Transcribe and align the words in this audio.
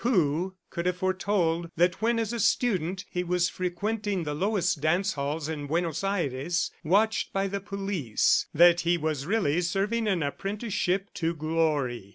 Who 0.03 0.55
could 0.71 0.87
have 0.87 0.97
foretold 0.97 1.69
that 1.75 2.01
when 2.01 2.17
as 2.17 2.33
a 2.33 2.39
student, 2.39 3.05
he 3.11 3.23
was 3.23 3.49
frequenting 3.49 4.23
the 4.23 4.33
lowest 4.33 4.81
dance 4.81 5.13
halls 5.13 5.47
in 5.47 5.67
Buenos 5.67 6.03
Aires, 6.03 6.71
watched 6.83 7.31
by 7.31 7.45
the 7.45 7.61
police, 7.61 8.47
that 8.51 8.79
he 8.81 8.97
was 8.97 9.27
really 9.27 9.61
serving 9.61 10.07
an 10.07 10.23
apprenticeship 10.23 11.11
to 11.13 11.35
Glory? 11.35 12.09